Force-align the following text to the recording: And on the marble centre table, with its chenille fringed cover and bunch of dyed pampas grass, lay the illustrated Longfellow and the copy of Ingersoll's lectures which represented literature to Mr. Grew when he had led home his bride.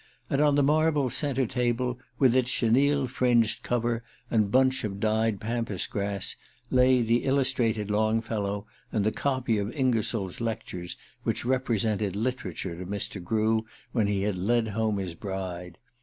And 0.31 0.41
on 0.41 0.55
the 0.55 0.63
marble 0.63 1.11
centre 1.11 1.45
table, 1.45 1.99
with 2.17 2.35
its 2.35 2.49
chenille 2.49 3.05
fringed 3.05 3.61
cover 3.61 4.01
and 4.31 4.49
bunch 4.49 4.83
of 4.83 4.99
dyed 4.99 5.39
pampas 5.39 5.85
grass, 5.85 6.35
lay 6.71 7.03
the 7.03 7.17
illustrated 7.23 7.91
Longfellow 7.91 8.65
and 8.91 9.03
the 9.05 9.11
copy 9.11 9.59
of 9.59 9.71
Ingersoll's 9.75 10.41
lectures 10.41 10.97
which 11.21 11.45
represented 11.45 12.15
literature 12.15 12.75
to 12.79 12.85
Mr. 12.87 13.23
Grew 13.23 13.67
when 13.91 14.07
he 14.07 14.23
had 14.23 14.39
led 14.39 14.69
home 14.69 14.97
his 14.97 15.13
bride. 15.13 15.77